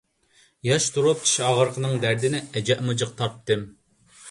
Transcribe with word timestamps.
ياش 0.67 0.87
تۇرۇپ 0.95 1.21
چىش 1.25 1.33
ئاغرىقىنىڭ 1.49 1.95
دەردىنى 2.07 2.41
ئەجەبمۇ 2.49 2.99
جىق 3.03 3.15
تارتتىم. 3.23 3.71